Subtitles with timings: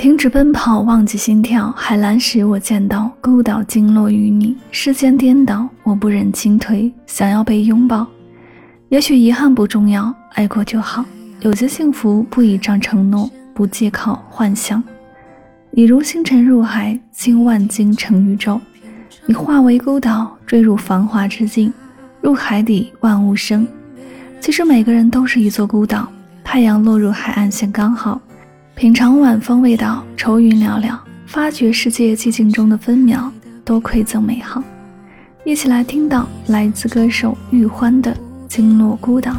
[0.00, 1.70] 停止奔跑，忘记心跳。
[1.76, 4.56] 海蓝时我见到，孤岛经落于你。
[4.70, 8.06] 世间颠倒，我不忍轻推，想要被拥抱。
[8.88, 11.04] 也许遗憾不重要，爱过就好。
[11.40, 14.82] 有些幸福不倚仗承诺，不借靠幻想。
[15.70, 18.58] 你如星辰入海，经万金成宇宙。
[19.26, 21.70] 你化为孤岛，坠入繁华之境，
[22.22, 23.68] 入海底万物生。
[24.40, 26.10] 其实每个人都是一座孤岛，
[26.42, 28.18] 太阳落入海岸线刚好。
[28.80, 33.30] 品尝晚风味道，愁云寥寥，发觉世界寂静中的分秒
[33.62, 34.62] 都馈赠美好。
[35.44, 38.10] 一起来听到来自歌手玉欢的
[38.48, 39.32] 《经落孤岛》。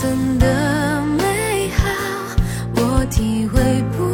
[0.00, 1.84] 曾的美好
[2.76, 4.07] 我体会不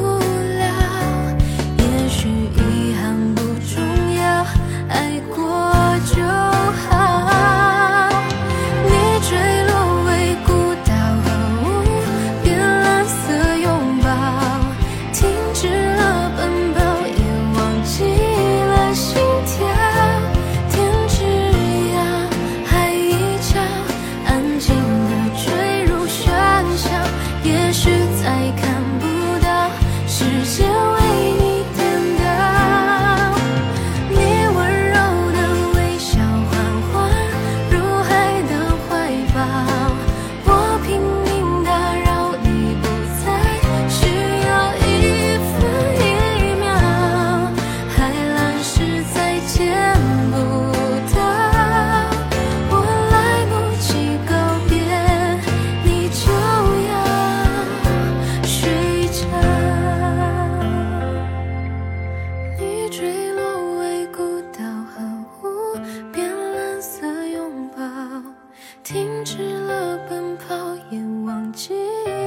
[68.85, 70.55] 停止了奔跑，
[70.91, 71.73] 也忘记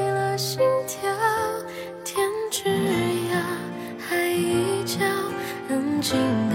[0.09, 1.07] 了心跳。
[2.03, 2.63] 天之
[3.29, 3.37] 涯，
[3.99, 5.05] 海一角，
[5.69, 6.46] 安静。